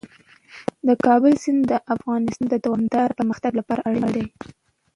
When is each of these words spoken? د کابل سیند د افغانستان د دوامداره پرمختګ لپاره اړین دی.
د 0.87 0.89
کابل 1.05 1.33
سیند 1.43 1.61
د 1.71 1.73
افغانستان 1.95 2.45
د 2.49 2.55
دوامداره 2.65 3.15
پرمختګ 3.19 3.51
لپاره 3.59 3.81
اړین 3.89 4.07
دی. 4.15 4.25